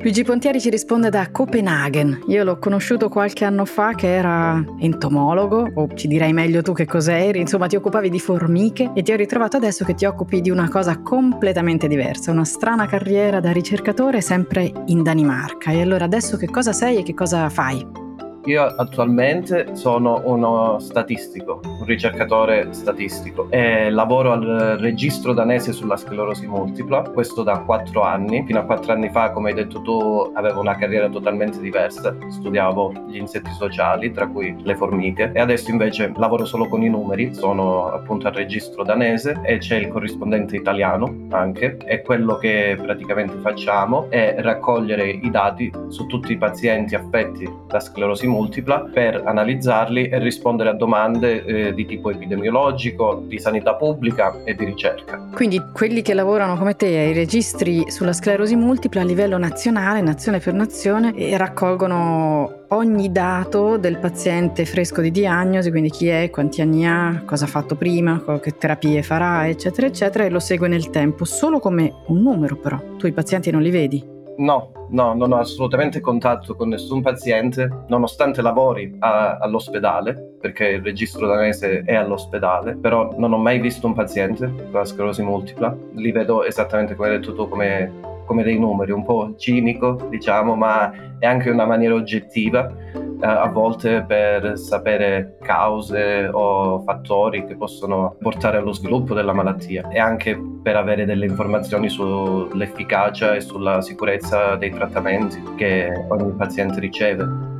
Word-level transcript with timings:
Luigi 0.00 0.22
Pontieri 0.22 0.60
ci 0.60 0.70
risponde 0.70 1.10
da 1.10 1.28
Copenaghen. 1.28 2.22
Io 2.28 2.44
l'ho 2.44 2.58
conosciuto 2.60 3.08
qualche 3.08 3.44
anno 3.44 3.64
fa 3.64 3.94
che 3.94 4.14
era 4.14 4.64
entomologo, 4.78 5.72
o 5.74 5.88
ci 5.94 6.06
direi 6.06 6.32
meglio 6.32 6.62
tu 6.62 6.72
che 6.72 6.86
cos'eri, 6.86 7.40
insomma 7.40 7.66
ti 7.66 7.74
occupavi 7.74 8.08
di 8.08 8.20
formiche 8.20 8.92
e 8.94 9.02
ti 9.02 9.10
ho 9.10 9.16
ritrovato 9.16 9.56
adesso 9.56 9.84
che 9.84 9.94
ti 9.94 10.04
occupi 10.04 10.40
di 10.40 10.50
una 10.50 10.68
cosa 10.68 11.00
completamente 11.00 11.88
diversa, 11.88 12.30
una 12.30 12.44
strana 12.44 12.86
carriera 12.86 13.40
da 13.40 13.50
ricercatore 13.50 14.20
sempre 14.20 14.72
in 14.86 15.02
Danimarca. 15.02 15.72
E 15.72 15.82
allora 15.82 16.04
adesso 16.04 16.36
che 16.36 16.46
cosa 16.46 16.72
sei 16.72 16.98
e 16.98 17.02
che 17.02 17.14
cosa 17.14 17.48
fai? 17.48 18.07
Io 18.48 18.64
attualmente 18.64 19.76
sono 19.76 20.22
uno 20.24 20.78
statistico, 20.78 21.60
un 21.62 21.84
ricercatore 21.84 22.68
statistico. 22.72 23.48
E 23.50 23.90
lavoro 23.90 24.32
al 24.32 24.78
registro 24.80 25.34
danese 25.34 25.74
sulla 25.74 25.98
sclerosi 25.98 26.46
multipla, 26.46 27.02
questo 27.10 27.42
da 27.42 27.58
quattro 27.58 28.00
anni. 28.00 28.44
Fino 28.46 28.60
a 28.60 28.62
quattro 28.62 28.94
anni 28.94 29.10
fa, 29.10 29.32
come 29.32 29.50
hai 29.50 29.54
detto 29.54 29.82
tu, 29.82 30.32
avevo 30.32 30.60
una 30.60 30.76
carriera 30.76 31.10
totalmente 31.10 31.60
diversa, 31.60 32.16
studiavo 32.30 32.94
gli 33.08 33.18
insetti 33.18 33.50
sociali, 33.50 34.12
tra 34.12 34.26
cui 34.26 34.56
le 34.62 34.74
formiche, 34.76 35.30
e 35.34 35.40
adesso 35.40 35.70
invece 35.70 36.14
lavoro 36.16 36.46
solo 36.46 36.68
con 36.68 36.82
i 36.82 36.88
numeri, 36.88 37.34
sono 37.34 37.90
appunto 37.90 38.28
al 38.28 38.32
registro 38.32 38.82
danese 38.82 39.40
e 39.42 39.58
c'è 39.58 39.76
il 39.76 39.88
corrispondente 39.88 40.56
italiano 40.56 41.26
anche. 41.32 41.76
E 41.84 42.00
quello 42.00 42.38
che 42.38 42.78
praticamente 42.80 43.36
facciamo 43.42 44.06
è 44.08 44.36
raccogliere 44.38 45.06
i 45.06 45.28
dati 45.28 45.70
su 45.88 46.06
tutti 46.06 46.32
i 46.32 46.38
pazienti 46.38 46.94
affetti 46.94 47.46
da 47.66 47.78
sclerosi 47.78 48.24
multipla 48.24 48.36
multipla 48.38 48.88
per 48.92 49.22
analizzarli 49.24 50.08
e 50.08 50.18
rispondere 50.18 50.70
a 50.70 50.74
domande 50.74 51.44
eh, 51.44 51.74
di 51.74 51.84
tipo 51.86 52.10
epidemiologico, 52.10 53.24
di 53.26 53.38
sanità 53.38 53.74
pubblica 53.74 54.42
e 54.44 54.54
di 54.54 54.64
ricerca. 54.64 55.28
Quindi 55.34 55.60
quelli 55.72 56.02
che 56.02 56.14
lavorano 56.14 56.56
come 56.56 56.76
te 56.76 56.86
ai 56.86 57.12
registri 57.12 57.90
sulla 57.90 58.12
sclerosi 58.12 58.54
multipla 58.54 59.00
a 59.00 59.04
livello 59.04 59.38
nazionale, 59.38 60.00
nazione 60.00 60.38
per 60.38 60.54
nazione, 60.54 61.14
e 61.14 61.36
raccolgono 61.36 62.64
ogni 62.68 63.10
dato 63.10 63.76
del 63.78 63.98
paziente 63.98 64.64
fresco 64.64 65.00
di 65.00 65.10
diagnosi, 65.10 65.70
quindi 65.70 65.90
chi 65.90 66.08
è, 66.08 66.30
quanti 66.30 66.60
anni 66.60 66.86
ha, 66.86 67.22
cosa 67.24 67.44
ha 67.44 67.48
fatto 67.48 67.76
prima, 67.76 68.22
che 68.40 68.56
terapie 68.56 69.02
farà, 69.02 69.48
eccetera, 69.48 69.86
eccetera, 69.86 70.24
e 70.24 70.30
lo 70.30 70.40
segue 70.40 70.68
nel 70.68 70.90
tempo, 70.90 71.24
solo 71.24 71.58
come 71.58 71.92
un 72.08 72.20
numero 72.20 72.56
però. 72.56 72.78
Tu 72.96 73.06
i 73.06 73.12
pazienti 73.12 73.50
non 73.50 73.62
li 73.62 73.70
vedi. 73.70 74.16
No, 74.38 74.86
no, 74.90 75.14
non 75.14 75.32
ho 75.32 75.38
assolutamente 75.38 75.98
contatto 75.98 76.54
con 76.54 76.68
nessun 76.68 77.02
paziente, 77.02 77.68
nonostante 77.88 78.40
lavori 78.40 78.94
a, 79.00 79.38
all'ospedale, 79.38 80.36
perché 80.40 80.68
il 80.68 80.82
registro 80.82 81.26
danese 81.26 81.82
è 81.84 81.96
all'ospedale, 81.96 82.76
però 82.76 83.14
non 83.16 83.32
ho 83.32 83.38
mai 83.38 83.58
visto 83.58 83.88
un 83.88 83.94
paziente 83.94 84.46
con 84.46 84.70
la 84.70 84.84
sclerosi 84.84 85.24
multipla. 85.24 85.76
Li 85.94 86.12
vedo 86.12 86.44
esattamente 86.44 86.94
come 86.94 87.08
hai 87.08 87.18
detto 87.18 87.34
tu, 87.34 87.48
come, 87.48 87.92
come 88.26 88.44
dei 88.44 88.60
numeri, 88.60 88.92
un 88.92 89.04
po' 89.04 89.34
cinico, 89.36 90.06
diciamo, 90.08 90.54
ma 90.54 91.16
è 91.18 91.26
anche 91.26 91.50
una 91.50 91.66
maniera 91.66 91.94
oggettiva 91.94 92.72
a 93.20 93.48
volte 93.48 94.04
per 94.06 94.58
sapere 94.58 95.36
cause 95.40 96.28
o 96.30 96.80
fattori 96.82 97.44
che 97.46 97.56
possono 97.56 98.16
portare 98.20 98.58
allo 98.58 98.72
sviluppo 98.72 99.14
della 99.14 99.32
malattia 99.32 99.88
e 99.88 99.98
anche 99.98 100.40
per 100.62 100.76
avere 100.76 101.04
delle 101.04 101.26
informazioni 101.26 101.88
sull'efficacia 101.88 103.34
e 103.34 103.40
sulla 103.40 103.80
sicurezza 103.80 104.56
dei 104.56 104.70
trattamenti 104.70 105.42
che 105.56 106.06
ogni 106.08 106.32
paziente 106.32 106.80
riceve. 106.80 107.56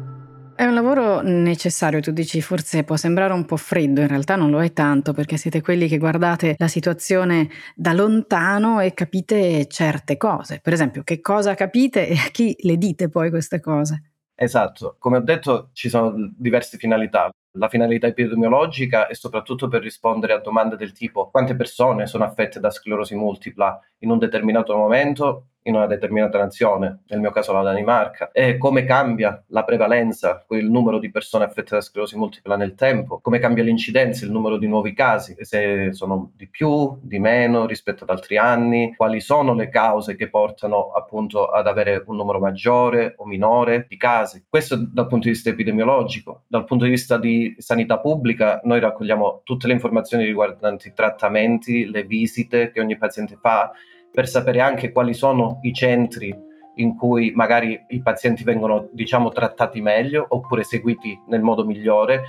È 0.58 0.64
un 0.64 0.74
lavoro 0.74 1.20
necessario, 1.22 2.00
tu 2.00 2.10
dici, 2.10 2.40
forse 2.40 2.82
può 2.82 2.96
sembrare 2.96 3.32
un 3.32 3.44
po' 3.44 3.56
freddo, 3.56 4.00
in 4.00 4.08
realtà 4.08 4.34
non 4.34 4.50
lo 4.50 4.60
è 4.60 4.72
tanto 4.72 5.12
perché 5.12 5.36
siete 5.36 5.60
quelli 5.60 5.86
che 5.86 5.98
guardate 5.98 6.56
la 6.58 6.66
situazione 6.66 7.48
da 7.76 7.92
lontano 7.92 8.80
e 8.80 8.92
capite 8.92 9.68
certe 9.68 10.16
cose. 10.16 10.58
Per 10.60 10.72
esempio, 10.72 11.04
che 11.04 11.20
cosa 11.20 11.54
capite 11.54 12.08
e 12.08 12.14
a 12.14 12.28
chi 12.32 12.56
le 12.62 12.76
dite 12.76 13.08
poi 13.08 13.30
queste 13.30 13.60
cose? 13.60 14.07
Esatto, 14.40 14.94
come 15.00 15.16
ho 15.16 15.20
detto 15.20 15.70
ci 15.72 15.88
sono 15.88 16.14
diverse 16.36 16.78
finalità. 16.78 17.28
La 17.56 17.68
finalità 17.68 18.06
epidemiologica 18.06 19.08
è 19.08 19.14
soprattutto 19.14 19.66
per 19.66 19.82
rispondere 19.82 20.32
a 20.32 20.38
domande 20.38 20.76
del 20.76 20.92
tipo 20.92 21.28
quante 21.28 21.56
persone 21.56 22.06
sono 22.06 22.22
affette 22.22 22.60
da 22.60 22.70
sclerosi 22.70 23.16
multipla 23.16 23.80
in 23.98 24.10
un 24.10 24.18
determinato 24.18 24.76
momento 24.76 25.48
in 25.68 25.74
una 25.74 25.86
determinata 25.86 26.38
nazione, 26.38 27.00
nel 27.08 27.20
mio 27.20 27.30
caso 27.30 27.52
la 27.52 27.62
Danimarca, 27.62 28.30
e 28.32 28.56
come 28.56 28.84
cambia 28.84 29.42
la 29.48 29.64
prevalenza, 29.64 30.44
il 30.50 30.70
numero 30.70 30.98
di 30.98 31.10
persone 31.10 31.44
affette 31.44 31.74
da 31.74 31.80
sclerosi 31.80 32.16
multipla 32.16 32.56
nel 32.56 32.74
tempo, 32.74 33.20
come 33.20 33.38
cambia 33.38 33.62
l'incidenza, 33.62 34.24
il 34.24 34.30
numero 34.30 34.56
di 34.56 34.66
nuovi 34.66 34.94
casi, 34.94 35.36
se 35.40 35.92
sono 35.92 36.32
di 36.34 36.48
più, 36.48 36.98
di 37.02 37.18
meno 37.18 37.66
rispetto 37.66 38.04
ad 38.04 38.10
altri 38.10 38.38
anni, 38.38 38.94
quali 38.96 39.20
sono 39.20 39.54
le 39.54 39.68
cause 39.68 40.16
che 40.16 40.28
portano 40.28 40.90
appunto 40.92 41.46
ad 41.46 41.66
avere 41.66 42.02
un 42.06 42.16
numero 42.16 42.38
maggiore 42.38 43.14
o 43.18 43.26
minore 43.26 43.86
di 43.88 43.96
casi. 43.96 44.44
Questo 44.48 44.76
dal 44.76 45.06
punto 45.06 45.26
di 45.26 45.32
vista 45.32 45.50
epidemiologico. 45.50 46.44
Dal 46.46 46.64
punto 46.64 46.84
di 46.84 46.90
vista 46.90 47.18
di 47.18 47.54
sanità 47.58 47.98
pubblica, 47.98 48.60
noi 48.64 48.80
raccogliamo 48.80 49.42
tutte 49.44 49.66
le 49.66 49.74
informazioni 49.74 50.24
riguardanti 50.24 50.88
i 50.88 50.92
trattamenti, 50.94 51.90
le 51.90 52.04
visite 52.04 52.70
che 52.70 52.80
ogni 52.80 52.96
paziente 52.96 53.36
fa 53.40 53.70
per 54.10 54.28
sapere 54.28 54.60
anche 54.60 54.92
quali 54.92 55.14
sono 55.14 55.58
i 55.62 55.72
centri 55.72 56.46
in 56.76 56.96
cui 56.96 57.32
magari 57.34 57.84
i 57.88 58.02
pazienti 58.02 58.44
vengono 58.44 58.88
diciamo 58.92 59.30
trattati 59.30 59.80
meglio 59.80 60.24
oppure 60.28 60.62
seguiti 60.62 61.20
nel 61.26 61.42
modo 61.42 61.64
migliore 61.64 62.22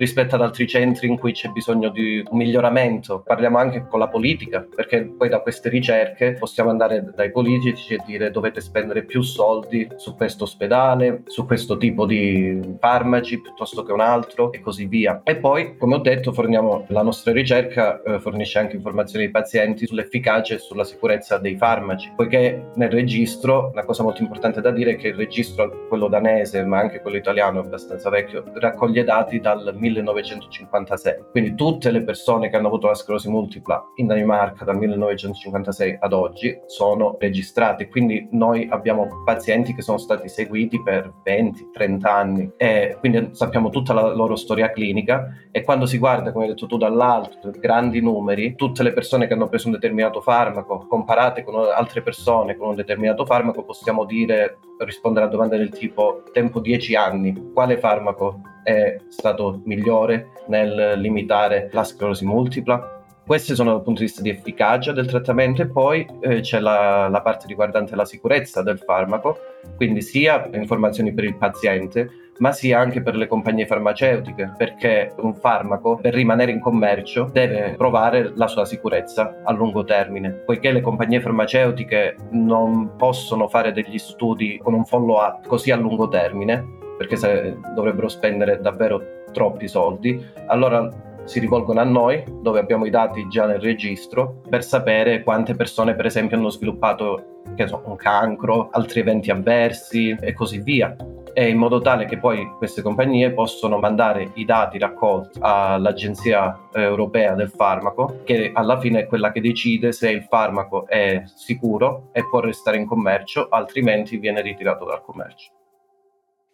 rispetto 0.00 0.34
ad 0.34 0.40
altri 0.40 0.66
centri 0.66 1.08
in 1.08 1.18
cui 1.18 1.32
c'è 1.32 1.50
bisogno 1.50 1.90
di 1.90 2.24
un 2.26 2.38
miglioramento. 2.38 3.20
Parliamo 3.20 3.58
anche 3.58 3.86
con 3.86 3.98
la 3.98 4.08
politica, 4.08 4.66
perché 4.74 5.04
poi 5.04 5.28
da 5.28 5.40
queste 5.40 5.68
ricerche 5.68 6.36
possiamo 6.38 6.70
andare 6.70 7.12
dai 7.14 7.30
politici 7.30 7.94
e 7.94 8.02
dire 8.06 8.30
dovete 8.30 8.62
spendere 8.62 9.04
più 9.04 9.20
soldi 9.20 9.86
su 9.96 10.16
questo 10.16 10.44
ospedale, 10.44 11.22
su 11.26 11.44
questo 11.44 11.76
tipo 11.76 12.06
di 12.06 12.76
farmaci 12.80 13.42
piuttosto 13.42 13.82
che 13.82 13.92
un 13.92 14.00
altro 14.00 14.52
e 14.52 14.60
così 14.60 14.86
via. 14.86 15.20
E 15.22 15.36
poi, 15.36 15.76
come 15.76 15.96
ho 15.96 15.98
detto, 15.98 16.32
forniamo 16.32 16.86
la 16.88 17.02
nostra 17.02 17.32
ricerca 17.32 18.00
eh, 18.02 18.20
fornisce 18.20 18.58
anche 18.58 18.76
informazioni 18.76 19.26
ai 19.26 19.30
pazienti 19.30 19.86
sull'efficacia 19.86 20.54
e 20.54 20.58
sulla 20.58 20.84
sicurezza 20.84 21.36
dei 21.36 21.56
farmaci, 21.56 22.10
poiché 22.16 22.70
nel 22.76 22.90
registro, 22.90 23.68
una 23.70 23.84
cosa 23.84 24.02
molto 24.02 24.22
importante 24.22 24.62
da 24.62 24.70
dire 24.70 24.92
è 24.92 24.96
che 24.96 25.08
il 25.08 25.14
registro, 25.14 25.86
quello 25.88 26.08
danese, 26.08 26.64
ma 26.64 26.78
anche 26.78 27.02
quello 27.02 27.18
italiano 27.18 27.60
è 27.60 27.66
abbastanza 27.66 28.08
vecchio, 28.08 28.44
raccoglie 28.54 29.04
dati 29.04 29.40
dal 29.40 29.74
1900 29.76 29.89
1956. 29.90 31.24
Quindi 31.30 31.54
tutte 31.54 31.90
le 31.90 32.02
persone 32.02 32.48
che 32.48 32.56
hanno 32.56 32.68
avuto 32.68 32.86
la 32.86 32.94
sclerosi 32.94 33.28
multipla 33.28 33.92
in 33.96 34.06
Danimarca 34.06 34.64
dal 34.64 34.76
1956 34.76 35.98
ad 36.00 36.12
oggi 36.12 36.58
sono 36.66 37.16
registrate. 37.18 37.88
Quindi 37.88 38.28
noi 38.32 38.66
abbiamo 38.70 39.22
pazienti 39.24 39.74
che 39.74 39.82
sono 39.82 39.98
stati 39.98 40.28
seguiti 40.28 40.82
per 40.82 41.12
20-30 41.24 42.06
anni 42.06 42.52
e 42.56 42.96
quindi 42.98 43.30
sappiamo 43.32 43.70
tutta 43.70 43.92
la 43.92 44.14
loro 44.14 44.36
storia 44.36 44.70
clinica 44.70 45.34
e 45.50 45.62
quando 45.62 45.86
si 45.86 45.98
guarda, 45.98 46.32
come 46.32 46.44
hai 46.44 46.50
detto 46.50 46.66
tu, 46.66 46.76
dall'alto, 46.76 47.50
grandi 47.58 48.00
numeri, 48.00 48.54
tutte 48.54 48.82
le 48.82 48.92
persone 48.92 49.26
che 49.26 49.34
hanno 49.34 49.48
preso 49.48 49.66
un 49.66 49.74
determinato 49.74 50.20
farmaco 50.20 50.86
comparate 50.88 51.42
con 51.42 51.54
altre 51.56 52.02
persone 52.02 52.56
con 52.56 52.68
un 52.68 52.74
determinato 52.74 53.24
farmaco, 53.24 53.64
possiamo 53.64 54.04
dire, 54.04 54.58
rispondere 54.78 55.26
a 55.26 55.28
domande 55.28 55.58
del 55.58 55.70
tipo 55.70 56.22
tempo 56.32 56.60
10 56.60 56.94
anni, 56.94 57.50
quale 57.52 57.78
farmaco 57.78 58.40
è 58.62 58.96
stato 59.08 59.60
migliore 59.64 60.28
nel 60.48 60.98
limitare 60.98 61.68
la 61.72 61.84
sclerosi 61.84 62.24
multipla. 62.24 62.98
Queste 63.26 63.54
sono 63.54 63.70
dal 63.70 63.82
punto 63.82 64.00
di 64.00 64.06
vista 64.06 64.22
di 64.22 64.30
efficacia 64.30 64.92
del 64.92 65.06
trattamento 65.06 65.62
e 65.62 65.68
poi 65.68 66.04
eh, 66.20 66.40
c'è 66.40 66.58
la, 66.58 67.08
la 67.08 67.20
parte 67.20 67.46
riguardante 67.46 67.94
la 67.94 68.04
sicurezza 68.04 68.62
del 68.62 68.78
farmaco, 68.78 69.38
quindi 69.76 70.02
sia 70.02 70.48
informazioni 70.52 71.12
per 71.12 71.24
il 71.24 71.36
paziente, 71.36 72.10
ma 72.38 72.50
sia 72.50 72.80
anche 72.80 73.02
per 73.02 73.14
le 73.14 73.28
compagnie 73.28 73.66
farmaceutiche, 73.66 74.54
perché 74.56 75.12
un 75.18 75.34
farmaco 75.34 75.96
per 75.96 76.14
rimanere 76.14 76.50
in 76.50 76.58
commercio 76.58 77.28
deve 77.30 77.74
provare 77.76 78.32
la 78.34 78.48
sua 78.48 78.64
sicurezza 78.64 79.42
a 79.44 79.52
lungo 79.52 79.84
termine, 79.84 80.30
poiché 80.30 80.72
le 80.72 80.80
compagnie 80.80 81.20
farmaceutiche 81.20 82.16
non 82.30 82.96
possono 82.96 83.46
fare 83.46 83.72
degli 83.72 83.98
studi 83.98 84.58
con 84.58 84.74
un 84.74 84.84
follow 84.84 85.18
up 85.18 85.46
così 85.46 85.70
a 85.70 85.76
lungo 85.76 86.08
termine, 86.08 86.78
perché 87.00 87.16
se 87.16 87.56
dovrebbero 87.74 88.08
spendere 88.08 88.60
davvero 88.60 89.24
troppi 89.32 89.66
soldi, 89.68 90.22
allora 90.48 90.86
si 91.24 91.40
rivolgono 91.40 91.80
a 91.80 91.84
noi, 91.84 92.22
dove 92.42 92.60
abbiamo 92.60 92.84
i 92.84 92.90
dati 92.90 93.26
già 93.26 93.46
nel 93.46 93.58
registro, 93.58 94.42
per 94.46 94.62
sapere 94.62 95.22
quante 95.22 95.54
persone, 95.54 95.94
per 95.94 96.04
esempio, 96.04 96.36
hanno 96.36 96.50
sviluppato 96.50 97.40
so, 97.64 97.82
un 97.86 97.96
cancro, 97.96 98.68
altri 98.70 99.00
eventi 99.00 99.30
avversi 99.30 100.14
e 100.20 100.34
così 100.34 100.60
via 100.60 100.94
e 101.32 101.48
in 101.48 101.56
modo 101.56 101.80
tale 101.80 102.04
che 102.04 102.18
poi 102.18 102.46
queste 102.58 102.82
compagnie 102.82 103.30
possono 103.30 103.78
mandare 103.78 104.32
i 104.34 104.44
dati 104.44 104.76
raccolti 104.76 105.38
all'Agenzia 105.40 106.68
Europea 106.70 107.32
del 107.32 107.48
Farmaco, 107.48 108.20
che 108.24 108.50
alla 108.52 108.78
fine 108.78 109.00
è 109.00 109.06
quella 109.06 109.32
che 109.32 109.40
decide 109.40 109.92
se 109.92 110.10
il 110.10 110.24
farmaco 110.24 110.86
è 110.86 111.22
sicuro 111.34 112.08
e 112.12 112.28
può 112.28 112.40
restare 112.40 112.76
in 112.76 112.84
commercio, 112.84 113.46
altrimenti 113.48 114.18
viene 114.18 114.42
ritirato 114.42 114.84
dal 114.84 115.02
commercio. 115.02 115.52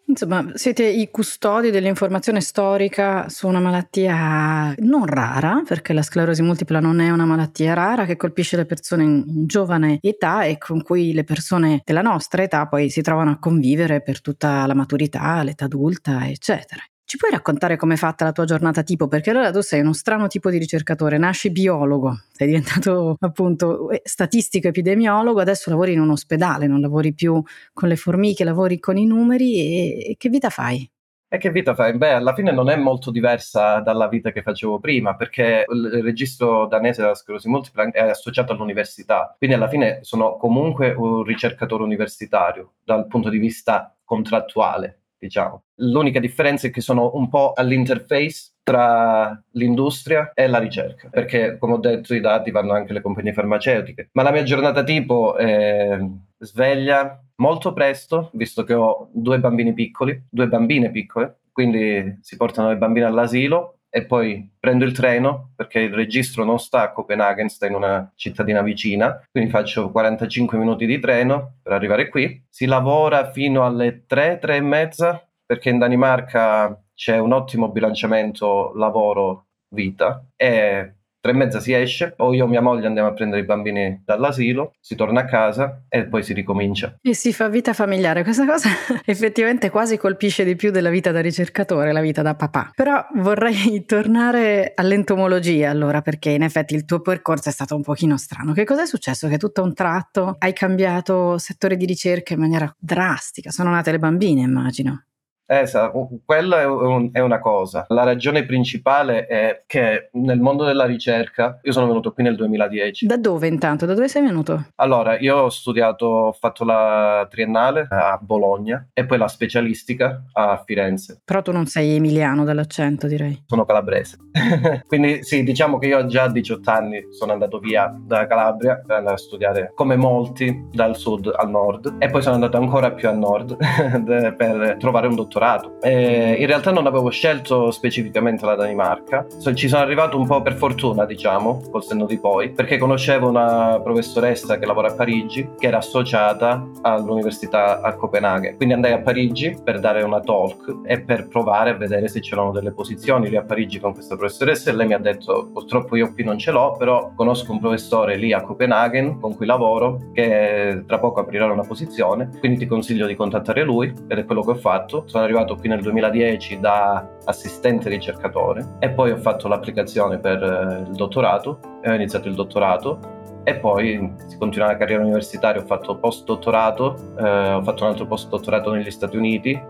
Insomma, 0.09 0.53
siete 0.55 0.85
i 0.85 1.11
custodi 1.11 1.71
dell'informazione 1.71 2.41
storica 2.41 3.29
su 3.29 3.49
una 3.49 3.59
malattia 3.59 4.73
non 4.79 5.05
rara, 5.05 5.63
perché 5.67 5.93
la 5.93 6.03
sclerosi 6.03 6.43
multipla 6.43 6.79
non 6.79 7.01
è 7.01 7.11
una 7.11 7.25
malattia 7.25 7.75
rara 7.75 8.05
che 8.05 8.17
colpisce 8.17 8.57
le 8.57 8.67
persone 8.67 9.03
in, 9.03 9.47
giovane 9.47 9.99
età 10.01 10.45
e 10.45 10.59
con 10.59 10.83
cui 10.83 11.13
le 11.13 11.25
persone 11.25 11.83
della 11.85 12.03
nostra 12.03 12.43
età 12.45 12.69
poi 12.69 12.89
si 12.89 13.03
trovano 13.03 13.33
a 13.33 13.39
convivere 13.39 14.01
per 14.01 14.21
tutta 14.21 14.65
la 14.67 14.75
maturità, 14.75 15.43
l'età 15.43 15.65
adulta, 15.65 16.29
eccetera. 16.29 16.83
Ci 17.09 17.19
puoi 17.19 17.31
raccontare 17.31 17.77
com'è 17.77 17.95
fatta 17.95 18.25
la 18.25 18.33
tua 18.33 18.45
giornata 18.47 18.83
tipo? 18.83 19.07
Perché 19.07 19.31
allora 19.31 19.53
tu 19.53 19.61
sei 19.61 19.81
uno 19.81 19.93
strano 19.93 20.27
tipo 20.27 20.51
di 20.51 20.59
ricercatore, 20.59 21.19
nasci 21.19 21.53
biologo, 21.53 22.23
sei 22.33 22.49
diventato 22.49 23.15
appunto 23.23 23.91
eh, 23.91 24.01
statistico 24.03 24.67
epidemiologo, 24.67 25.39
adesso 25.39 25.71
lavori 25.71 25.93
in 25.93 26.01
un 26.01 26.11
ospedale, 26.11 26.67
non 26.67 26.81
lavori 26.81 27.15
più 27.15 27.41
con 27.73 27.89
le 27.89 27.95
formiche, 27.95 28.43
lavori 28.43 28.81
con 28.81 28.97
i 28.97 29.07
numeri 29.07 29.55
e, 29.55 30.11
e 30.11 30.17
che 30.19 30.29
vita 30.29 30.51
fai? 30.51 30.91
E 31.29 31.39
che 31.39 31.53
vita 31.53 31.77
fai? 31.77 31.97
Beh, 31.97 32.11
alla 32.11 32.35
fine 32.35 32.51
non 32.51 32.69
è 32.71 32.75
molto 32.75 33.13
diversa 33.13 33.79
dalla 33.79 34.09
vita 34.09 34.33
che 34.33 34.43
facevo 34.43 34.81
prima, 34.81 35.15
perché 35.15 35.65
il 35.69 36.03
registro 36.03 36.67
danese 36.67 37.03
della 37.03 37.15
sclerosi 37.15 37.49
multipla 37.49 37.89
è 37.89 38.01
associato 38.01 38.53
all'università, 38.53 39.33
quindi 39.39 39.55
alla 39.55 39.69
fine 39.69 40.01
sono 40.03 40.37
comunque 40.37 40.93
un 40.93 41.23
ricercatore 41.23 41.85
universitario 41.85 42.73
dal 42.83 43.07
punto 43.07 43.29
di 43.29 43.39
vista 43.39 43.97
contrattuale 44.05 45.03
diciamo. 45.19 45.65
L'unica 45.77 46.21
differenza 46.21 46.67
è 46.67 46.71
che 46.71 46.81
sono 46.81 47.13
un 47.15 47.29
po' 47.29 47.53
all'interface 47.55 48.53
tra 48.63 49.41
l'industria 49.53 50.33
e 50.35 50.49
la 50.49 50.59
ricerca, 50.59 51.09
perché 51.09 51.57
come 51.59 51.75
ho 51.75 51.79
detto 51.79 52.15
i 52.15 52.21
dati 52.21 52.51
vanno 52.51 52.73
anche 52.73 52.91
alle 52.91 53.01
compagnie 53.01 53.33
farmaceutiche. 53.33 54.09
Ma 54.13 54.23
la 54.23 54.33
mia 54.33 54.43
giornata 54.43 54.83
tipo 54.83 55.37
è 55.37 55.99
sveglia 56.39 57.23
molto 57.37 57.73
presto, 57.73 58.31
visto 58.33 58.65
che 58.65 58.75
ho 58.75 59.09
due 59.13 59.39
bambini 59.39 59.73
piccoli, 59.73 60.21
due 60.29 60.49
bambine 60.49 60.91
piccole, 60.91 61.39
quindi 61.53 62.19
si 62.23 62.37
portano 62.37 62.71
i 62.71 62.77
bambini 62.77 63.07
all'asilo 63.07 63.76
e 63.97 64.05
poi 64.05 64.47
prendo 64.61 64.85
il 64.85 64.93
treno 64.93 65.53
perché 65.57 65.81
il 65.81 65.95
registro 65.95 66.45
non 66.45 66.59
sta 66.59 66.83
a 66.83 66.93
Copenaghen, 66.93 67.49
sta 67.49 67.65
in 67.65 67.73
una 67.73 68.13
cittadina 68.15 68.61
vicina, 68.61 69.27
quindi 69.31 69.49
faccio 69.49 69.91
45 69.91 70.59
minuti 70.59 70.85
di 70.85 71.01
treno 71.01 71.55
per 71.63 71.73
arrivare 71.73 72.11
qui. 72.11 72.45
Si 72.47 72.67
lavora 72.67 73.31
fino 73.31 73.65
alle 73.65 74.05
3, 74.05 74.39
3 74.39 74.57
e 74.57 74.61
mezza 74.61 75.27
perché 75.47 75.71
in 75.71 75.79
Danimarca 75.79 76.79
c'è 76.93 77.17
un 77.17 77.33
ottimo 77.33 77.71
bilanciamento 77.71 78.75
lavoro-vita 78.75 80.27
e 80.37 80.97
tre 81.27 81.35
e 81.35 81.39
mezza 81.39 81.59
si 81.59 81.73
esce, 81.73 82.15
o 82.19 82.33
io 82.33 82.45
e 82.45 82.49
mia 82.49 82.61
moglie 82.61 82.87
andiamo 82.87 83.09
a 83.09 83.13
prendere 83.13 83.43
i 83.43 83.45
bambini 83.45 84.03
dall'asilo, 84.05 84.75
si 84.81 84.95
torna 84.95 85.23
a 85.23 85.25
casa 85.25 85.83
e 85.89 86.07
poi 86.07 86.23
si 86.23 86.33
ricomincia. 86.33 86.97
E 87.03 87.15
si 87.15 87.33
fa 87.33 87.49
vita 87.49 87.73
familiare. 87.73 88.23
Questa 88.23 88.47
cosa 88.47 88.69
effettivamente 89.05 89.69
quasi 89.71 89.97
colpisce 89.97 90.45
di 90.45 90.55
più 90.55 90.71
della 90.71 90.91
vita 90.91 91.11
da 91.11 91.21
ricercatore, 91.21 91.93
la 91.93 92.01
vita 92.01 92.23
da 92.23 92.37
papà. 92.37 92.71
Però 92.75 93.05
vorrei 93.17 93.85
tornare 93.87 94.73
all'entomologia 94.77 95.71
allora, 95.71 96.01
perché 96.01 96.31
in 96.31 96.43
effetti 96.43 96.75
il 96.75 96.85
tuo 96.85 97.01
percorso 97.01 97.49
è 97.49 97.53
stato 97.53 97.75
un 97.75 97.83
pochino 97.83 98.17
strano. 98.17 98.53
Che 98.53 98.65
cosa 98.65 98.83
è 98.83 98.87
successo? 98.87 99.27
Che 99.27 99.39
tutto 99.39 99.63
a 99.63 99.65
un 99.65 99.75
tratto 99.75 100.37
hai 100.39 100.53
cambiato 100.53 101.39
settore 101.39 101.77
di 101.77 101.87
ricerca 101.87 102.35
in 102.35 102.41
maniera 102.41 102.73
drastica. 102.79 103.51
Sono 103.51 103.71
nate 103.71 103.91
le 103.91 103.99
bambine, 103.99 104.43
immagino. 104.43 105.07
Esatto, 105.47 106.09
quella 106.25 106.61
è, 106.61 106.67
un, 106.67 107.11
è, 107.13 107.21
una 107.21 107.39
cosa. 107.39 107.85
La 107.89 108.03
ragione 108.03 108.45
principale 108.45 109.27
è 109.27 109.63
che 109.67 110.09
nel 110.15 110.41
mondo 110.41 110.65
della 110.65 110.85
ricerca, 110.85 111.61
io 111.63 111.73
sono 111.73 111.87
venuto 111.87 112.13
qui 112.13 112.25
nel 112.25 112.35
2010. 112.35 113.07
Da 113.07 113.17
dove 113.17 113.47
intanto? 113.47 113.87
Da 113.87 113.95
dove 113.95 114.09
sei 114.09 114.23
venuto? 114.23 114.67
Allora, 114.77 115.19
io 115.19 115.37
ho 115.37 115.49
studiato, 115.49 116.07
ho 116.07 116.33
fatto 116.33 116.65
la 116.65 117.27
triennale 117.31 117.87
a 117.89 118.19
Bologna 118.21 118.89
e 118.93 119.07
poi 119.07 119.19
la 119.19 119.29
specialistica 119.29 120.25
a 120.33 120.61
Firenze. 120.65 121.21
Però 121.25 121.43
tu 121.43 121.53
non 121.53 121.67
sei 121.67 121.95
emiliano 121.95 122.43
dall'accento, 122.43 123.07
direi. 123.07 123.45
Sono 123.47 123.65
calabrese. 123.65 124.19
Quindi 124.89 125.23
sì, 125.23 125.45
diciamo 125.45 125.79
che 125.79 125.87
io 125.87 126.07
già 126.07 126.25
a 126.25 126.31
18 126.31 126.71
anni 126.71 127.07
sono 127.11 127.33
andato 127.33 127.61
via 127.61 127.95
da 127.97 128.27
Calabria 128.27 128.83
per 128.85 128.97
andare 128.97 129.15
a 129.15 129.19
studiare, 129.19 129.71
come 129.75 129.95
molti, 129.95 130.67
dal 130.73 130.97
sud 130.97 131.33
al 131.35 131.51
nord. 131.51 131.97
E 131.99 132.11
poi 132.11 132.21
sono 132.21 132.35
andato 132.35 132.57
ancora 132.57 132.91
più 132.91 133.09
a 133.09 133.13
nord 133.13 133.57
per 134.37 134.77
trovare 134.79 135.07
un 135.07 135.15
dottore 135.15 135.36
dottorato. 135.37 135.77
E 135.81 136.37
in 136.39 136.47
realtà 136.47 136.73
non 136.73 136.87
avevo 136.87 137.11
scelto 137.11 137.71
specificamente 137.71 138.47
la 138.47 138.55
Danimarca, 138.55 139.27
ci 139.55 139.69
sono 139.69 139.83
arrivato 139.83 140.19
un 140.19 140.27
po' 140.27 140.41
per 140.41 140.55
fortuna, 140.55 141.05
diciamo, 141.05 141.63
col 141.71 141.85
senno 141.85 142.07
di 142.07 142.19
poi, 142.19 142.51
perché 142.51 142.79
conoscevo 142.79 143.29
una 143.29 143.81
professoressa 143.83 144.59
che 144.59 144.67
lavora 144.67 144.89
a 144.89 144.95
Parigi, 144.95 145.51
che 145.59 145.67
era 145.67 145.79
associata 145.79 146.67
all'università 146.83 147.81
a 147.81 147.95
Copenaghen. 147.95 148.57
Quindi 148.57 148.75
andai 148.75 148.93
a 148.93 149.01
Parigi 149.01 149.57
per 149.63 149.79
dare 149.79 150.03
una 150.03 150.21
talk 150.21 150.81
e 150.85 151.01
per 151.01 151.29
provare 151.29 151.71
a 151.71 151.75
vedere 151.75 152.09
se 152.09 152.21
c'erano 152.21 152.51
delle 152.51 152.73
posizioni 152.73 153.29
lì 153.29 153.37
a 153.37 153.45
Parigi 153.45 153.79
con 153.79 153.93
questa 153.93 154.17
professoressa 154.17 154.71
e 154.71 154.75
lei 154.75 154.87
mi 154.87 154.95
ha 154.95 154.99
detto 154.99 155.51
purtroppo 155.53 155.97
io 155.97 156.13
qui 156.13 156.25
non 156.25 156.39
ce 156.39 156.51
l'ho, 156.51 156.73
però 156.79 157.13
conosco 157.15 157.53
un 157.53 157.61
professore 157.61 158.17
lì 158.17 158.33
a 158.33 158.43
Copenaghen 158.43 159.21
con 159.21 159.35
cui 159.37 159.47
lavoro 159.47 159.99
che 160.13 160.85
tra 160.87 160.99
poco 160.99 161.21
aprirà 161.21 161.47
una 161.47 161.63
posizione, 161.63 162.31
quindi 162.39 162.59
ti 162.59 162.67
consiglio 162.67 163.07
di 163.07 163.15
contattare 163.15 163.63
lui 163.63 163.93
ed 164.09 164.19
è 164.19 164.25
quello 164.25 164.43
che 164.43 164.51
ho 164.51 164.57
fatto. 164.57 165.05
Sono 165.07 165.26
arrivato 165.27 165.57
qui 165.57 165.69
nel 165.69 165.83
2010 165.83 166.61
da 166.61 167.07
assistente 167.25 167.89
ricercatore 167.89 168.77
e 168.79 168.91
poi 168.91 169.11
ho 169.11 169.17
fatto 169.19 169.49
l'applicazione 169.49 170.19
per 170.19 170.43
eh, 170.43 170.89
il 170.89 170.95
dottorato 170.95 171.61
e 171.83 171.91
ho 171.91 171.95
iniziato 171.95 172.29
il 172.29 172.35
dottorato 172.35 173.15
e 173.45 173.55
poi 173.57 174.13
si 174.27 174.39
continua 174.39 174.67
la 174.67 174.77
carriera 174.77 175.05
universitaria, 175.05 175.63
ho 175.63 175.67
fatto 175.67 175.99
post-dottorato, 175.99 177.15
eh, 177.17 177.53
ho 177.53 177.63
fatto 177.63 177.85
un 177.85 177.91
altro 177.91 178.07
post-dottorato 178.07 178.73
negli 178.73 178.91
Stati 178.91 179.17
Uniti 179.17 179.61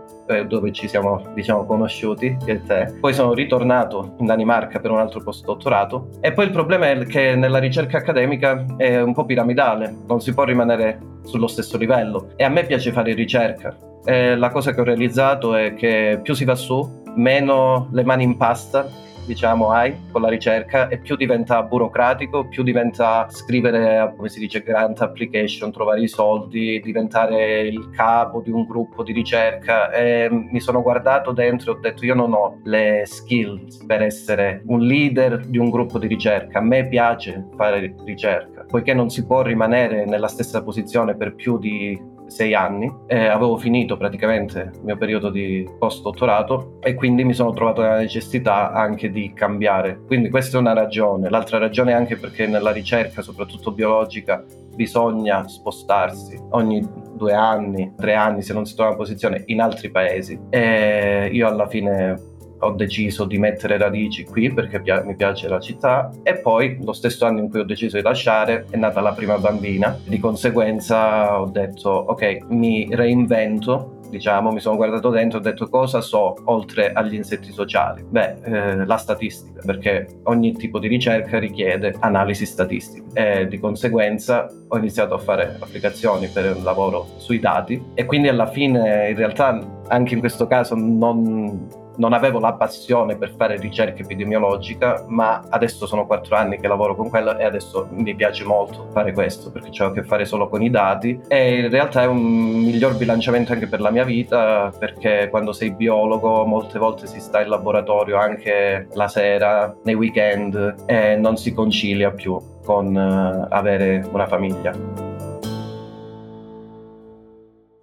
dove 0.47 0.71
ci 0.71 0.87
siamo 0.87 1.21
diciamo 1.33 1.65
conosciuti 1.65 2.37
e 2.45 2.63
te. 2.63 2.93
Poi 2.99 3.13
sono 3.13 3.33
ritornato 3.33 4.15
in 4.19 4.25
Danimarca 4.25 4.79
per 4.79 4.91
un 4.91 4.99
altro 4.99 5.21
post-dottorato. 5.21 6.09
E 6.19 6.33
poi 6.33 6.45
il 6.45 6.51
problema 6.51 6.89
è 6.89 7.05
che 7.05 7.35
nella 7.35 7.59
ricerca 7.59 7.97
accademica 7.97 8.65
è 8.77 9.01
un 9.01 9.13
po' 9.13 9.25
piramidale, 9.25 9.95
non 10.07 10.21
si 10.21 10.33
può 10.33 10.43
rimanere 10.43 10.99
sullo 11.23 11.47
stesso 11.47 11.77
livello. 11.77 12.29
E 12.35 12.43
a 12.43 12.49
me 12.49 12.65
piace 12.65 12.91
fare 12.91 13.13
ricerca, 13.13 13.75
eh, 14.05 14.35
la 14.35 14.49
cosa 14.49 14.73
che 14.73 14.81
ho 14.81 14.83
realizzato 14.83 15.55
è 15.55 15.73
che 15.73 16.19
più 16.21 16.33
si 16.33 16.45
va 16.45 16.55
su, 16.55 17.03
meno 17.15 17.89
le 17.91 18.03
mani 18.03 18.23
in 18.23 18.37
pasta 18.37 19.05
diciamo, 19.27 19.71
hai 19.71 19.93
con 20.11 20.21
la 20.21 20.29
ricerca 20.29 20.87
e 20.87 20.97
più 20.97 21.15
diventa 21.17 21.61
burocratico, 21.61 22.47
più 22.47 22.63
diventa 22.63 23.27
scrivere, 23.29 24.13
come 24.15 24.29
si 24.29 24.39
dice, 24.39 24.63
grant 24.63 25.01
application, 25.01 25.71
trovare 25.71 26.01
i 26.01 26.07
soldi, 26.07 26.79
diventare 26.79 27.67
il 27.67 27.89
capo 27.91 28.41
di 28.41 28.49
un 28.49 28.65
gruppo 28.65 29.03
di 29.03 29.11
ricerca. 29.11 29.91
E 29.91 30.29
mi 30.31 30.59
sono 30.61 30.81
guardato 30.81 31.33
dentro 31.33 31.73
e 31.73 31.75
ho 31.75 31.79
detto 31.79 32.05
io 32.05 32.15
non 32.15 32.33
ho 32.33 32.59
le 32.63 33.03
skills 33.05 33.83
per 33.85 34.01
essere 34.01 34.63
un 34.67 34.79
leader 34.79 35.45
di 35.45 35.57
un 35.57 35.69
gruppo 35.69 35.99
di 35.99 36.07
ricerca, 36.07 36.59
a 36.59 36.61
me 36.61 36.87
piace 36.87 37.47
fare 37.55 37.93
ricerca, 38.05 38.65
poiché 38.67 38.93
non 38.93 39.09
si 39.09 39.25
può 39.25 39.41
rimanere 39.41 40.05
nella 40.05 40.27
stessa 40.27 40.63
posizione 40.63 41.15
per 41.15 41.35
più 41.35 41.57
di 41.57 42.15
sei 42.27 42.53
anni, 42.53 42.93
eh, 43.07 43.25
avevo 43.25 43.57
finito 43.57 43.97
praticamente 43.97 44.71
il 44.73 44.83
mio 44.83 44.97
periodo 44.97 45.29
di 45.29 45.67
post-dottorato 45.77 46.77
e 46.81 46.93
quindi 46.93 47.23
mi 47.23 47.33
sono 47.33 47.53
trovato 47.53 47.81
nella 47.81 47.97
necessità 47.97 48.71
anche 48.71 49.09
di 49.09 49.33
cambiare. 49.33 49.99
Quindi 50.05 50.29
questa 50.29 50.57
è 50.57 50.59
una 50.59 50.73
ragione. 50.73 51.29
L'altra 51.29 51.57
ragione 51.57 51.91
è 51.91 51.95
anche 51.95 52.17
perché 52.17 52.47
nella 52.47 52.71
ricerca, 52.71 53.21
soprattutto 53.21 53.71
biologica, 53.71 54.43
bisogna 54.75 55.47
spostarsi 55.47 56.39
ogni 56.51 56.87
due 57.15 57.33
anni, 57.33 57.93
tre 57.97 58.13
anni 58.13 58.43
se 58.43 58.53
non 58.53 58.65
si 58.65 58.75
trova 58.75 58.91
una 58.91 58.99
posizione 58.99 59.43
in 59.47 59.59
altri 59.59 59.89
paesi. 59.89 60.39
E 60.49 61.29
io 61.31 61.47
alla 61.47 61.67
fine 61.67 62.35
ho 62.59 62.71
deciso 62.71 63.25
di 63.25 63.37
mettere 63.37 63.77
radici 63.77 64.23
qui 64.23 64.51
perché 64.51 64.81
pi- 64.81 65.01
mi 65.03 65.15
piace 65.15 65.47
la 65.47 65.59
città 65.59 66.11
e 66.23 66.37
poi 66.37 66.77
lo 66.81 66.93
stesso 66.93 67.25
anno 67.25 67.39
in 67.39 67.49
cui 67.49 67.59
ho 67.59 67.65
deciso 67.65 67.97
di 67.97 68.03
lasciare 68.03 68.65
è 68.69 68.77
nata 68.77 69.01
la 69.01 69.13
prima 69.13 69.37
bambina. 69.37 69.97
Di 70.03 70.19
conseguenza 70.19 71.39
ho 71.39 71.47
detto 71.47 71.89
ok 71.89 72.45
mi 72.49 72.87
reinvento 72.91 73.93
diciamo 74.09 74.51
mi 74.51 74.59
sono 74.59 74.77
guardato 74.77 75.09
dentro 75.09 75.37
e 75.37 75.41
ho 75.41 75.43
detto 75.43 75.67
cosa 75.67 76.01
so 76.01 76.35
oltre 76.45 76.93
agli 76.93 77.15
insetti 77.15 77.51
sociali? 77.51 78.03
Beh 78.07 78.35
eh, 78.43 78.85
la 78.85 78.97
statistica 78.97 79.61
perché 79.65 80.07
ogni 80.23 80.53
tipo 80.53 80.79
di 80.79 80.87
ricerca 80.87 81.39
richiede 81.39 81.95
analisi 81.99 82.45
statistica 82.45 83.05
e 83.13 83.47
di 83.47 83.59
conseguenza 83.59 84.49
ho 84.67 84.77
iniziato 84.77 85.13
a 85.13 85.17
fare 85.17 85.57
applicazioni 85.59 86.27
per 86.27 86.55
un 86.55 86.63
lavoro 86.63 87.07
sui 87.17 87.39
dati 87.39 87.91
e 87.93 88.05
quindi 88.05 88.27
alla 88.27 88.47
fine 88.47 89.09
in 89.09 89.15
realtà 89.15 89.59
anche 89.87 90.13
in 90.13 90.19
questo 90.19 90.47
caso 90.47 90.75
non 90.75 91.85
non 91.97 92.13
avevo 92.13 92.39
la 92.39 92.53
passione 92.53 93.15
per 93.17 93.33
fare 93.35 93.57
ricerca 93.57 94.01
epidemiologica, 94.01 95.05
ma 95.07 95.43
adesso 95.49 95.85
sono 95.85 96.05
quattro 96.05 96.35
anni 96.35 96.59
che 96.59 96.67
lavoro 96.67 96.95
con 96.95 97.09
quello 97.09 97.37
e 97.37 97.43
adesso 97.43 97.87
mi 97.91 98.15
piace 98.15 98.43
molto 98.43 98.87
fare 98.91 99.13
questo 99.13 99.51
perché 99.51 99.83
ho 99.83 99.87
a 99.87 99.91
che 99.91 100.03
fare 100.03 100.25
solo 100.25 100.47
con 100.49 100.61
i 100.61 100.69
dati 100.69 101.19
e 101.27 101.59
in 101.59 101.69
realtà 101.69 102.03
è 102.03 102.05
un 102.05 102.21
miglior 102.21 102.97
bilanciamento 102.97 103.53
anche 103.53 103.67
per 103.67 103.81
la 103.81 103.91
mia 103.91 104.03
vita 104.03 104.71
perché 104.77 105.27
quando 105.29 105.53
sei 105.53 105.71
biologo 105.71 106.45
molte 106.45 106.79
volte 106.79 107.07
si 107.07 107.19
sta 107.19 107.41
in 107.41 107.49
laboratorio 107.49 108.17
anche 108.17 108.87
la 108.93 109.07
sera, 109.07 109.75
nei 109.83 109.95
weekend 109.95 110.83
e 110.85 111.15
non 111.15 111.37
si 111.37 111.53
concilia 111.53 112.11
più 112.11 112.39
con 112.63 112.93
uh, 112.93 113.47
avere 113.49 114.07
una 114.11 114.27
famiglia. 114.27 114.73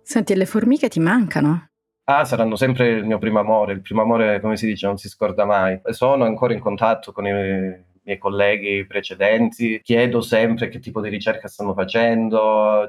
Senti, 0.02 0.34
le 0.34 0.46
formiche 0.46 0.88
ti 0.88 1.00
mancano? 1.00 1.73
Ah, 2.06 2.24
saranno 2.26 2.54
sempre 2.56 2.88
il 2.90 3.04
mio 3.06 3.18
primo 3.18 3.38
amore. 3.40 3.72
Il 3.72 3.80
primo 3.80 4.02
amore, 4.02 4.40
come 4.40 4.56
si 4.56 4.66
dice, 4.66 4.86
non 4.86 4.98
si 4.98 5.08
scorda 5.08 5.46
mai. 5.46 5.80
Sono 5.84 6.24
ancora 6.24 6.52
in 6.52 6.60
contatto 6.60 7.12
con 7.12 7.26
i 7.26 7.30
miei 8.04 8.18
colleghi 8.18 8.84
precedenti, 8.86 9.80
chiedo 9.82 10.20
sempre 10.20 10.68
che 10.68 10.78
tipo 10.78 11.00
di 11.00 11.08
ricerca 11.08 11.48
stanno 11.48 11.72
facendo, 11.74 12.38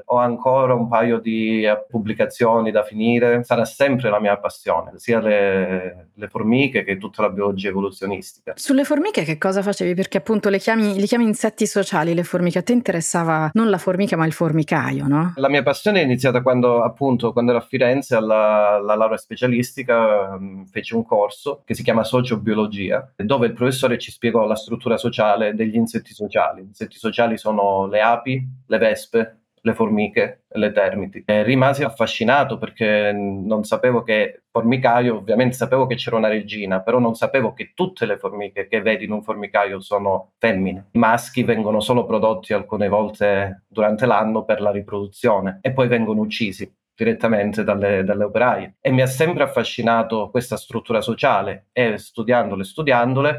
ho 0.04 0.16
ancora 0.16 0.74
un 0.74 0.88
paio 0.88 1.18
di 1.18 1.64
eh, 1.64 1.84
pubblicazioni 1.88 2.70
da 2.70 2.82
finire, 2.82 3.42
sarà 3.42 3.64
sempre 3.64 4.10
la 4.10 4.20
mia 4.20 4.36
passione, 4.36 4.92
sia 4.96 5.20
le, 5.20 6.08
le 6.14 6.28
formiche 6.28 6.84
che 6.84 6.98
tutta 6.98 7.22
la 7.22 7.30
biologia 7.30 7.68
evoluzionistica. 7.68 8.52
Sulle 8.56 8.84
formiche 8.84 9.24
che 9.24 9.38
cosa 9.38 9.62
facevi? 9.62 9.94
Perché 9.94 10.18
appunto 10.18 10.48
le 10.50 10.58
chiami, 10.58 10.98
li 10.98 11.06
chiami 11.06 11.24
insetti 11.24 11.66
sociali, 11.66 12.14
le 12.14 12.24
formiche, 12.24 12.58
a 12.58 12.62
te 12.62 12.72
interessava 12.72 13.50
non 13.54 13.70
la 13.70 13.78
formica 13.78 14.16
ma 14.16 14.26
il 14.26 14.32
formicaio, 14.32 15.06
no? 15.06 15.32
La 15.36 15.48
mia 15.48 15.62
passione 15.62 16.00
è 16.00 16.04
iniziata 16.04 16.42
quando 16.42 16.82
appunto 16.82 17.32
quando 17.32 17.52
ero 17.52 17.60
a 17.60 17.66
Firenze 17.66 18.14
alla, 18.14 18.74
alla 18.74 18.94
laurea 18.94 19.16
specialistica 19.16 20.38
mm, 20.38 20.64
feci 20.64 20.94
un 20.94 21.04
corso 21.04 21.62
che 21.64 21.74
si 21.74 21.82
chiama 21.82 22.04
sociobiologia, 22.04 23.12
dove 23.16 23.46
il 23.46 23.54
professore 23.54 23.98
ci 23.98 24.10
spiegò 24.10 24.46
la 24.46 24.54
struttura 24.54 24.96
sociale 24.96 25.05
sociale 25.06 25.54
degli 25.54 25.76
insetti 25.76 26.12
sociali. 26.12 26.62
Gli 26.62 26.66
insetti 26.68 26.96
sociali 26.98 27.36
sono 27.36 27.86
le 27.86 28.00
api, 28.00 28.44
le 28.66 28.78
vespe, 28.78 29.40
le 29.60 29.74
formiche 29.74 30.44
e 30.48 30.58
le 30.58 30.72
termiti. 30.72 31.22
E 31.26 31.42
rimasi 31.42 31.82
affascinato 31.82 32.56
perché 32.58 33.12
non 33.12 33.64
sapevo 33.64 34.02
che 34.02 34.42
formicaio, 34.50 35.16
ovviamente 35.16 35.56
sapevo 35.56 35.86
che 35.86 35.96
c'era 35.96 36.16
una 36.16 36.28
regina, 36.28 36.80
però 36.80 36.98
non 36.98 37.14
sapevo 37.14 37.52
che 37.52 37.72
tutte 37.74 38.06
le 38.06 38.16
formiche 38.16 38.68
che 38.68 38.80
vedi 38.80 39.04
in 39.04 39.12
un 39.12 39.22
formicaio 39.22 39.80
sono 39.80 40.32
femmine. 40.38 40.88
I 40.92 40.98
maschi 40.98 41.42
vengono 41.42 41.80
solo 41.80 42.04
prodotti 42.04 42.52
alcune 42.52 42.88
volte 42.88 43.64
durante 43.66 44.06
l'anno 44.06 44.44
per 44.44 44.60
la 44.60 44.70
riproduzione 44.70 45.58
e 45.62 45.72
poi 45.72 45.88
vengono 45.88 46.20
uccisi 46.20 46.72
direttamente 46.94 47.62
dalle, 47.62 48.04
dalle, 48.04 48.24
operaie. 48.24 48.76
E 48.80 48.90
mi 48.90 49.02
ha 49.02 49.06
sempre 49.06 49.42
affascinato 49.42 50.30
questa 50.30 50.56
struttura 50.56 51.02
sociale 51.02 51.66
e 51.72 51.98
studiandole, 51.98 52.64
studiandole, 52.64 53.38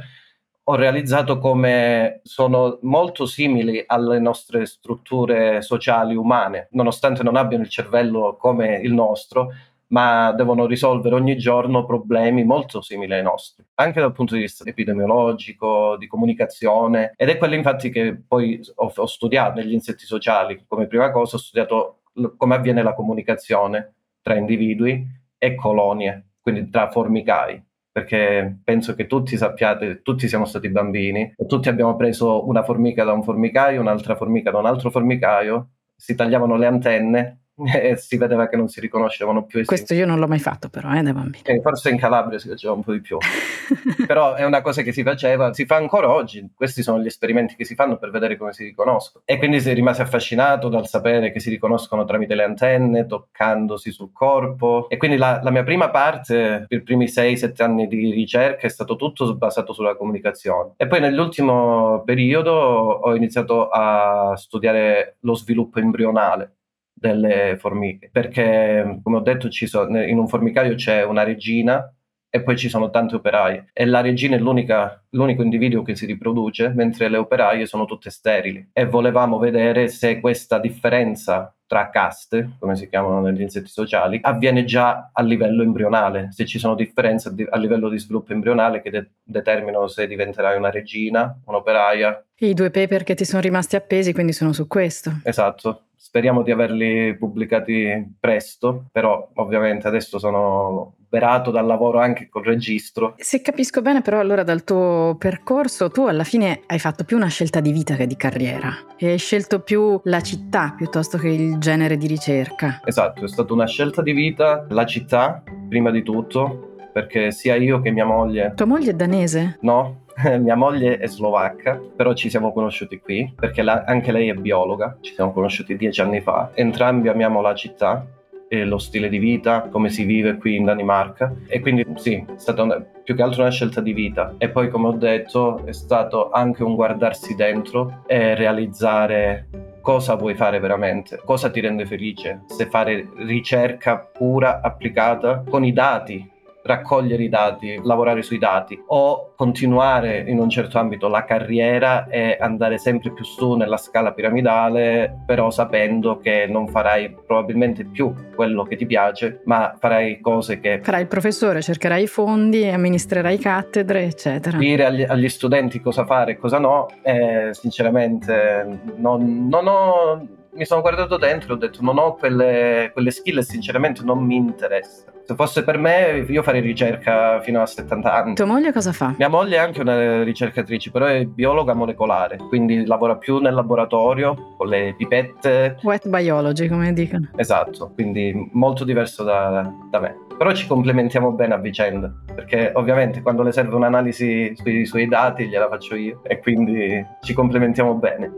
ho 0.70 0.76
realizzato 0.76 1.38
come 1.38 2.20
sono 2.24 2.80
molto 2.82 3.26
simili 3.26 3.82
alle 3.86 4.20
nostre 4.20 4.66
strutture 4.66 5.62
sociali 5.62 6.14
umane, 6.14 6.68
nonostante 6.72 7.24
non 7.24 7.38
abbiano 7.38 7.64
il 7.64 7.70
cervello 7.70 8.36
come 8.38 8.78
il 8.82 8.94
nostro, 8.94 9.54
ma 9.88 10.34
devono 10.34 10.66
risolvere 10.66 11.16
ogni 11.16 11.38
giorno 11.38 11.86
problemi 11.86 12.44
molto 12.44 12.82
simili 12.82 13.14
ai 13.14 13.24
nostri, 13.24 13.64
anche 13.76 14.02
dal 14.02 14.12
punto 14.12 14.36
di 14.36 14.42
vista 14.42 14.66
epidemiologico, 14.68 15.96
di 15.96 16.08
comunicazione, 16.08 17.14
ed 17.16 17.30
è 17.30 17.38
quello 17.38 17.56
infatti 17.56 17.90
che 17.90 18.22
poi 18.28 18.60
ho, 18.76 18.92
ho 18.94 19.06
studiato 19.06 19.60
negli 19.60 19.72
insetti 19.72 20.04
sociali, 20.06 20.66
come 20.68 20.88
prima 20.88 21.12
cosa 21.12 21.38
ho 21.38 21.40
studiato 21.40 22.02
l- 22.16 22.36
come 22.36 22.56
avviene 22.56 22.84
la 22.84 22.94
comunicazione 22.94 23.94
tra 24.22 24.36
individui 24.36 25.08
e 25.38 25.56
colonie, 25.56 26.32
quindi 26.42 26.70
tra 26.70 26.92
formicai 26.92 27.67
perché 27.98 28.60
penso 28.64 28.94
che 28.94 29.08
tutti 29.08 29.36
sappiate, 29.38 30.04
tutti 30.04 30.28
siamo 30.28 30.46
stati 30.46 30.70
bambini 30.70 31.34
tutti 31.48 31.68
abbiamo 31.68 31.96
preso 31.96 32.48
una 32.48 32.62
formica 32.64 33.04
da 33.04 33.12
un 33.12 33.24
formicaio, 33.24 33.82
un'altra 33.82 34.16
formica 34.16 34.52
da 34.52 34.60
un 34.60 34.68
altro 34.68 34.92
formicaio, 34.92 35.72
si 35.96 36.14
tagliavano 36.14 36.58
le 36.58 36.68
antenne 36.68 37.40
e 37.74 37.96
si 37.98 38.18
vedeva 38.18 38.48
che 38.48 38.56
non 38.56 38.68
si 38.68 38.80
riconoscevano 38.80 39.44
più. 39.44 39.64
Questo 39.66 39.94
io 39.94 40.06
non 40.06 40.20
l'ho 40.20 40.28
mai 40.28 40.40
fatto 40.40 40.70
però, 40.70 40.94
eh, 40.94 41.02
da 41.02 41.14
bambino. 41.14 41.44
Eh, 41.44 41.60
forse 41.62 41.90
in 41.90 41.98
Calabria 41.98 42.38
si 42.38 42.50
faceva 42.50 42.74
un 42.74 42.84
po' 42.84 42.92
di 42.92 43.02
più. 43.02 43.18
però 44.06 44.36
è 44.36 44.46
una 44.46 44.62
cosa 44.62 44.84
che 44.84 44.92
si 44.92 45.02
faceva, 45.04 45.54
si 45.54 45.66
fa 45.66 45.76
ancora 45.76 46.12
oggi. 46.12 46.48
Questi 46.54 46.84
sono 46.84 47.00
gli 47.00 47.08
esperimenti 47.08 47.56
che 47.56 47.66
si 47.66 47.74
fanno 47.74 47.98
per 47.98 48.12
vedere 48.12 48.38
come 48.38 48.54
si 48.54 48.64
riconoscono. 48.64 49.24
E 49.26 49.38
quindi 49.38 49.60
si 49.60 49.74
rimase 49.74 50.04
affascinato 50.04 50.70
dal 50.70 50.88
sapere 50.88 51.32
che 51.32 51.40
si 51.40 51.50
riconoscono 51.50 52.06
tramite 52.06 52.36
le 52.36 52.44
antenne, 52.44 53.08
toccandosi 53.08 53.92
sul 53.92 54.12
corpo. 54.14 54.88
E 54.90 54.98
quindi 54.98 55.18
la, 55.18 55.40
la 55.42 55.50
mia 55.50 55.64
prima 55.64 55.90
parte, 55.90 56.66
per 56.68 56.80
i 56.80 56.84
primi 56.84 57.06
6-7 57.06 57.64
anni 57.64 57.88
di 57.88 58.12
ricerca, 58.12 58.68
è 58.68 58.70
stato 58.70 58.96
tutto 58.96 59.36
basato 59.36 59.74
sulla 59.74 59.96
comunicazione. 59.96 60.74
E 60.78 60.86
poi 60.88 61.00
nell'ultimo 61.00 62.04
periodo 62.06 62.52
ho 62.52 63.16
iniziato 63.16 63.70
a 63.70 64.36
studiare 64.36 65.18
lo 65.22 65.34
sviluppo 65.34 65.80
embrionale 65.80 66.57
delle 67.00 67.58
formiche, 67.60 68.10
perché 68.12 69.00
come 69.04 69.18
ho 69.18 69.22
detto 69.22 69.50
sono, 69.68 70.02
in 70.04 70.18
un 70.18 70.28
formicaio 70.28 70.76
c'è 70.76 71.04
una 71.04 71.24
regina 71.24 71.92
e 72.30 72.44
poi 72.44 72.58
ci 72.58 72.70
sono 72.70 72.90
tante 72.90 73.16
operaie 73.16 73.70
e 73.74 73.86
la 73.86 74.02
regina 74.02 74.36
è 74.36 74.40
l'unico 74.40 75.42
individuo 75.42 75.82
che 75.82 75.96
si 75.96 76.06
riproduce 76.06 76.70
mentre 76.70 77.08
le 77.10 77.18
operaie 77.18 77.66
sono 77.66 77.86
tutte 77.86 78.10
sterili 78.10 78.70
e 78.74 78.86
volevamo 78.86 79.38
vedere 79.38 79.88
se 79.88 80.20
questa 80.20 80.60
differenza 80.60 81.52
tra 81.68 81.90
caste, 81.90 82.52
come 82.60 82.78
si 82.78 82.88
chiamano 82.88 83.20
negli 83.20 83.42
insetti 83.42 83.68
sociali, 83.68 84.20
avviene 84.24 84.64
già 84.64 85.10
a 85.12 85.22
livello 85.22 85.64
embrionale, 85.64 86.30
se 86.32 86.46
ci 86.46 86.60
sono 86.60 86.76
differenze 86.76 87.34
a 87.50 87.58
livello 87.58 87.90
di 87.90 88.00
sviluppo 88.00 88.32
embrionale 88.32 88.82
che 88.82 88.90
de- 88.90 89.10
determinano 89.22 89.88
se 89.88 90.08
diventerai 90.08 90.58
una 90.58 90.72
regina, 90.72 91.38
un'operaia. 91.46 92.26
I 92.38 92.54
due 92.54 92.72
paper 92.72 93.04
che 93.04 93.16
ti 93.16 93.26
sono 93.26 93.42
rimasti 93.42 93.76
appesi 93.76 94.14
quindi 94.14 94.32
sono 94.32 94.54
su 94.54 94.66
questo. 94.66 95.20
Esatto. 95.24 95.82
Speriamo 96.00 96.42
di 96.42 96.52
averli 96.52 97.18
pubblicati 97.18 98.16
presto, 98.18 98.86
però 98.94 99.30
ovviamente 99.36 99.88
adesso 99.88 100.20
sono 100.20 100.96
verato 101.10 101.52
dal 101.52 101.66
lavoro 101.66 102.00
anche 102.00 102.28
col 102.30 102.44
registro. 102.44 103.16
Se 103.18 103.42
capisco 103.42 103.82
bene 103.82 104.02
però 104.02 104.20
allora 104.20 104.44
dal 104.44 104.64
tuo 104.64 105.16
percorso 105.18 105.90
tu 105.90 106.06
alla 106.06 106.24
fine 106.24 106.62
hai 106.68 106.80
fatto 106.80 107.04
più 107.04 107.18
una 107.18 107.28
scelta 107.28 107.60
di 107.60 107.72
vita 107.72 107.96
che 107.96 108.08
di 108.08 108.16
carriera 108.16 108.74
e 108.98 109.12
hai 109.12 109.18
scelto 109.18 109.62
più 109.62 110.00
la 110.04 110.22
città 110.22 110.74
piuttosto 110.76 111.18
che 111.18 111.30
il 111.30 111.58
genere 111.58 111.98
di 111.98 112.08
ricerca. 112.08 112.82
Esatto, 112.84 113.26
è 113.26 113.28
stata 113.28 113.54
una 113.54 113.68
scelta 113.68 114.02
di 114.02 114.12
vita, 114.12 114.66
la 114.70 114.86
città 114.86 115.44
prima 115.68 115.92
di 115.92 116.04
tutto, 116.04 116.76
perché 116.92 117.32
sia 117.32 117.56
io 117.56 117.80
che 117.82 117.92
mia 117.92 118.06
moglie... 118.06 118.54
Tua 118.56 118.66
moglie 118.66 118.92
è 118.92 118.94
danese? 118.94 119.58
No, 119.62 120.06
mia 120.40 120.56
moglie 120.56 120.98
è 120.98 121.08
slovacca, 121.08 121.80
però 121.96 122.14
ci 122.14 122.30
siamo 122.30 122.52
conosciuti 122.52 123.00
qui 123.00 123.32
perché 123.36 123.62
la, 123.62 123.84
anche 123.86 124.12
lei 124.12 124.30
è 124.30 124.34
biologa, 124.34 124.98
ci 125.02 125.14
siamo 125.14 125.32
conosciuti 125.32 125.78
dieci 125.78 126.02
anni 126.02 126.22
fa. 126.22 126.52
Entrambi 126.54 127.08
amiamo 127.08 127.42
la 127.42 127.54
città 127.54 128.06
e 128.48 128.66
lo 128.66 128.78
stile 128.78 129.10
di 129.10 129.18
vita, 129.18 129.68
come 129.70 129.90
si 129.90 130.04
vive 130.04 130.38
qui 130.38 130.56
in 130.56 130.66
Danimarca. 130.66 131.34
E 131.48 131.60
quindi 131.60 131.86
sì, 131.96 132.16
è 132.16 132.38
stata 132.38 132.64
una, 132.64 132.80
più 132.80 133.16
che 133.16 133.22
altro 133.22 133.42
una 133.42 133.52
scelta 133.52 133.82
di 133.82 133.94
vita. 133.94 134.36
E 134.38 134.50
poi 134.50 134.70
come 134.70 134.88
ho 134.88 134.94
detto 134.94 135.66
è 135.66 135.74
stato 135.74 136.30
anche 136.30 136.64
un 136.64 136.76
guardarsi 136.76 137.36
dentro 137.36 138.04
e 138.08 138.36
realizzare 138.36 139.48
cosa 139.82 140.16
vuoi 140.16 140.36
fare 140.36 140.60
veramente, 140.60 141.22
cosa 141.24 141.50
ti 141.50 141.62
rende 141.62 141.86
felice, 141.86 142.42
se 142.48 142.66
fare 142.66 143.10
ricerca 143.20 143.98
pura 144.00 144.60
applicata 144.62 145.46
con 145.48 145.64
i 145.64 145.72
dati 145.72 146.30
raccogliere 146.68 147.24
i 147.24 147.30
dati, 147.30 147.80
lavorare 147.84 148.22
sui 148.22 148.38
dati 148.38 148.80
o 148.88 149.34
continuare 149.36 150.24
in 150.28 150.40
un 150.40 150.50
certo 150.50 150.78
ambito 150.78 151.08
la 151.08 151.24
carriera 151.24 152.08
e 152.08 152.38
andare 152.40 152.78
sempre 152.78 153.12
più 153.12 153.24
su 153.24 153.54
nella 153.54 153.78
scala 153.78 154.14
piramidale, 154.14 155.24
però 155.26 155.50
sapendo 155.50 156.18
che 156.18 156.46
non 156.48 156.68
farai 156.68 157.16
probabilmente 157.26 157.86
più 157.86 158.14
quello 158.36 158.64
che 158.64 158.76
ti 158.76 158.86
piace, 158.86 159.42
ma 159.46 159.76
farai 159.80 160.20
cose 160.20 160.60
che... 160.60 160.82
Farai 160.84 161.02
il 161.02 161.08
professore, 161.08 161.62
cercherai 161.62 162.04
i 162.04 162.08
fondi, 162.08 162.68
amministrerai 162.68 163.38
cattedre, 163.38 164.04
eccetera. 164.04 164.58
Dire 164.58 164.86
agli, 164.86 165.04
agli 165.04 165.30
studenti 165.30 165.80
cosa 165.80 166.06
fare 166.06 166.34
e 166.34 166.38
cosa 166.38 166.60
no, 166.60 166.88
eh, 167.02 167.50
sinceramente 167.52 168.80
non, 168.98 169.48
non 169.48 169.68
ho 169.68 170.28
mi 170.58 170.66
sono 170.66 170.82
guardato 170.82 171.18
dentro 171.18 171.52
e 171.52 171.56
ho 171.56 171.58
detto 171.58 171.80
non 171.82 172.00
ho 172.00 172.16
quelle, 172.16 172.90
quelle 172.92 173.12
skill 173.12 173.38
e 173.38 173.44
sinceramente 173.44 174.04
non 174.04 174.24
mi 174.24 174.36
interessa. 174.36 175.04
Se 175.24 175.36
fosse 175.36 175.64
per 175.64 175.78
me, 175.78 176.26
io 176.28 176.42
farei 176.42 176.62
ricerca 176.62 177.42
fino 177.42 177.62
a 177.62 177.66
70 177.66 178.14
anni. 178.14 178.34
Tua 178.36 178.46
moglie 178.46 178.72
cosa 178.72 178.94
fa? 178.94 179.14
Mia 179.18 179.28
moglie 179.28 179.58
è 179.58 179.60
anche 179.60 179.82
una 179.82 180.24
ricercatrice, 180.24 180.90
però 180.90 181.06
è 181.06 181.26
biologa 181.26 181.74
molecolare, 181.74 182.38
quindi 182.38 182.86
lavora 182.86 183.18
più 183.18 183.38
nel 183.40 183.54
laboratorio 183.54 184.56
con 184.58 184.68
le 184.68 184.96
pipette. 184.98 185.78
Wet 185.84 186.08
biology, 186.08 186.68
come 186.68 186.94
dicono. 186.94 187.30
Esatto, 187.36 187.92
quindi 187.94 188.50
molto 188.54 188.86
diverso 188.86 189.24
da, 189.24 189.70
da 189.90 190.00
me. 190.00 190.16
Però 190.38 190.54
ci 190.54 190.66
complementiamo 190.66 191.34
bene 191.34 191.56
a 191.56 191.58
vicenda, 191.58 192.10
perché 192.34 192.72
ovviamente 192.74 193.22
quando 193.22 193.44
le 193.44 193.52
serve 193.52 193.76
un'analisi 193.76 194.56
sui, 194.56 194.86
sui 194.86 195.08
dati 195.08 195.48
gliela 195.48 195.68
faccio 195.68 195.96
io 195.96 196.22
e 196.24 196.40
quindi 196.40 197.06
ci 197.22 197.34
complementiamo 197.34 197.96
bene. 197.96 198.32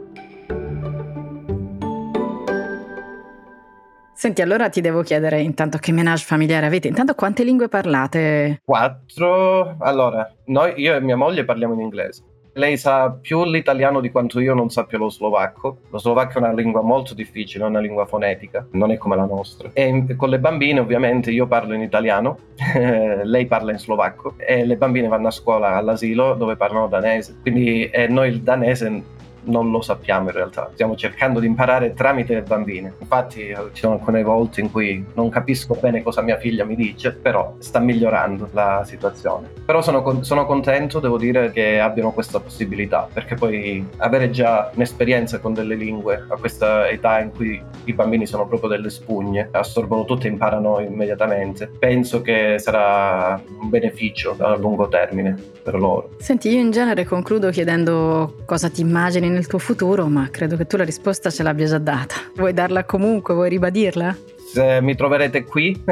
Senti, 4.19 4.41
allora 4.41 4.67
ti 4.67 4.81
devo 4.81 5.01
chiedere, 5.01 5.39
intanto 5.39 5.77
che 5.77 5.93
menage 5.93 6.25
familiare 6.25 6.65
avete, 6.65 6.89
intanto 6.89 7.15
quante 7.15 7.45
lingue 7.45 7.69
parlate? 7.69 8.59
Quattro. 8.65 9.77
Allora, 9.79 10.29
noi, 10.47 10.73
io 10.75 10.93
e 10.93 10.99
mia 10.99 11.15
moglie 11.15 11.45
parliamo 11.45 11.73
in 11.75 11.79
inglese. 11.79 12.23
Lei 12.51 12.75
sa 12.75 13.11
più 13.11 13.45
l'italiano 13.45 14.01
di 14.01 14.11
quanto 14.11 14.41
io 14.41 14.53
non 14.53 14.69
sappia 14.69 14.97
lo 14.97 15.07
slovacco. 15.07 15.83
Lo 15.89 15.97
slovacco 15.97 16.33
è 16.33 16.37
una 16.39 16.51
lingua 16.51 16.81
molto 16.81 17.13
difficile, 17.13 17.63
è 17.63 17.67
una 17.67 17.79
lingua 17.79 18.05
fonetica, 18.07 18.67
non 18.71 18.91
è 18.91 18.97
come 18.97 19.15
la 19.15 19.23
nostra. 19.23 19.69
E 19.71 20.13
con 20.17 20.27
le 20.27 20.39
bambine 20.39 20.81
ovviamente 20.81 21.31
io 21.31 21.47
parlo 21.47 21.73
in 21.73 21.81
italiano, 21.81 22.39
lei 23.23 23.45
parla 23.45 23.71
in 23.71 23.79
slovacco 23.79 24.33
e 24.35 24.65
le 24.65 24.75
bambine 24.75 25.07
vanno 25.07 25.29
a 25.29 25.31
scuola 25.31 25.77
all'asilo 25.77 26.33
dove 26.33 26.57
parlano 26.57 26.89
danese. 26.89 27.37
Quindi 27.41 27.89
eh, 27.89 28.09
noi 28.09 28.27
il 28.27 28.41
danese 28.41 29.17
non 29.43 29.71
lo 29.71 29.81
sappiamo 29.81 30.29
in 30.29 30.35
realtà, 30.35 30.69
stiamo 30.73 30.95
cercando 30.95 31.39
di 31.39 31.47
imparare 31.47 31.93
tramite 31.93 32.33
le 32.33 32.41
bambine. 32.41 32.93
Infatti 32.99 33.47
eh, 33.47 33.55
ci 33.73 33.81
sono 33.81 33.93
alcune 33.95 34.23
volte 34.23 34.61
in 34.61 34.71
cui 34.71 35.05
non 35.13 35.29
capisco 35.29 35.77
bene 35.79 36.03
cosa 36.03 36.21
mia 36.21 36.37
figlia 36.37 36.65
mi 36.65 36.75
dice, 36.75 37.11
però 37.11 37.55
sta 37.59 37.79
migliorando 37.79 38.49
la 38.51 38.83
situazione. 38.85 39.49
Però 39.65 39.81
sono, 39.81 40.01
con- 40.01 40.23
sono 40.23 40.45
contento, 40.45 40.99
devo 40.99 41.17
dire, 41.17 41.51
che 41.51 41.79
abbiano 41.79 42.11
questa 42.11 42.39
possibilità, 42.39 43.07
perché 43.11 43.35
poi 43.35 43.85
avere 43.97 44.29
già 44.29 44.71
un'esperienza 44.73 45.39
con 45.39 45.53
delle 45.53 45.75
lingue 45.75 46.25
a 46.27 46.37
questa 46.37 46.87
età 46.87 47.19
in 47.19 47.31
cui 47.31 47.61
i 47.85 47.93
bambini 47.93 48.25
sono 48.25 48.47
proprio 48.47 48.69
delle 48.69 48.89
spugne, 48.89 49.49
assorbono 49.51 50.05
tutto 50.05 50.27
e 50.27 50.29
imparano 50.29 50.79
immediatamente, 50.79 51.67
penso 51.67 52.21
che 52.21 52.57
sarà 52.59 53.41
un 53.59 53.69
beneficio 53.69 54.35
a 54.39 54.55
lungo 54.55 54.87
termine 54.87 55.35
per 55.63 55.75
loro. 55.75 56.11
Senti, 56.17 56.49
io 56.49 56.59
in 56.59 56.71
genere 56.71 57.05
concludo 57.05 57.49
chiedendo 57.49 58.35
cosa 58.45 58.69
ti 58.69 58.81
immagini 58.81 59.29
nel 59.39 59.47
tuo 59.47 59.59
futuro, 59.59 60.07
ma 60.07 60.27
credo 60.29 60.57
che 60.57 60.67
tu 60.67 60.75
la 60.75 60.83
risposta 60.83 61.29
ce 61.29 61.43
l'abbia 61.43 61.65
già 61.65 61.77
data. 61.77 62.15
Vuoi 62.35 62.53
darla 62.53 62.83
comunque? 62.83 63.33
Vuoi 63.33 63.47
ribadirla? 63.47 64.15
Se 64.51 64.81
mi 64.81 64.95
troverete 64.95 65.45
qui 65.45 65.79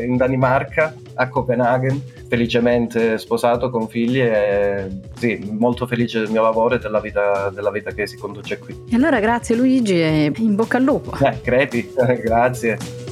in 0.00 0.16
Danimarca, 0.16 0.94
a 1.14 1.28
Copenaghen, 1.28 2.02
felicemente 2.26 3.18
sposato 3.18 3.70
con 3.70 3.86
figli 3.86 4.20
e 4.20 4.88
sì, 5.14 5.38
molto 5.52 5.86
felice 5.86 6.20
del 6.20 6.30
mio 6.30 6.42
lavoro 6.42 6.74
e 6.74 6.78
della 6.78 7.00
vita, 7.00 7.50
della 7.50 7.70
vita 7.70 7.92
che 7.92 8.06
si 8.06 8.16
conduce 8.16 8.58
qui. 8.58 8.84
E 8.90 8.96
allora 8.96 9.20
grazie 9.20 9.54
Luigi 9.54 10.00
e 10.00 10.32
in 10.38 10.56
bocca 10.56 10.78
al 10.78 10.84
lupo. 10.84 11.12
Eh, 11.24 11.40
crepi, 11.40 11.92
grazie. 12.20 13.11